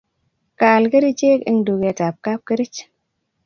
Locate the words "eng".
1.49-1.63